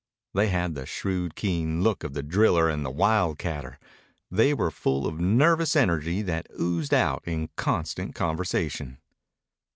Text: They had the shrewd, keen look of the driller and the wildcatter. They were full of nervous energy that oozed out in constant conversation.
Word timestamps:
They 0.33 0.47
had 0.47 0.73
the 0.73 0.87
shrewd, 0.87 1.35
keen 1.35 1.83
look 1.83 2.03
of 2.03 2.15
the 2.15 2.23
driller 2.23 2.67
and 2.67 2.83
the 2.83 2.89
wildcatter. 2.89 3.77
They 4.31 4.51
were 4.51 4.71
full 4.71 5.05
of 5.05 5.19
nervous 5.19 5.75
energy 5.75 6.23
that 6.23 6.47
oozed 6.59 6.91
out 6.95 7.21
in 7.27 7.49
constant 7.55 8.15
conversation. 8.15 8.97